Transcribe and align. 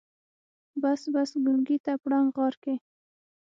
بس 0.81 1.01
بس 1.13 1.31
ګونګي 1.45 1.77
ته 1.85 1.93
پړانګ 2.03 2.29
غار 2.35 2.53
کې. 2.63 2.73